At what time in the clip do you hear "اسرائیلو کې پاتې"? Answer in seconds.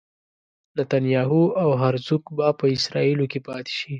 2.75-3.73